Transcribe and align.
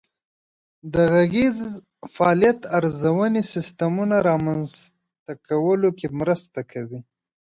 د 0.93 0.95
غږیز 1.13 1.57
فعالیت 2.13 2.59
ارزونې 2.77 3.41
سیسټمونه 3.53 4.15
رامنځته 4.29 5.33
کولو 5.47 5.89
کې 5.97 6.07
مرسته 6.19 6.59
کوي. 6.71 6.99